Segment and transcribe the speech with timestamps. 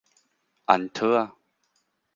[0.65, 1.31] 安套仔